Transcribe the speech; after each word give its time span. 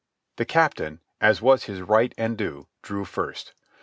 The 0.37 0.45
captain, 0.45 0.99
as 1.21 1.43
was 1.43 1.65
his 1.65 1.79
right 1.81 2.11
and 2.17 2.35
due, 2.35 2.65
drew 2.81 3.05
first. 3.05 3.53